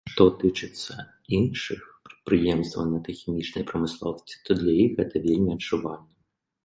Што 0.09 0.23
тычыцца 0.43 0.93
іншых 1.39 1.81
прадпрыемстваў 2.07 2.89
нафтахімічнай 2.93 3.63
прамысловасці, 3.73 4.35
то 4.49 4.59
для 4.63 4.73
іх 4.85 4.91
гэта 5.01 5.15
вельмі 5.27 5.51
адчувальна. 5.59 6.07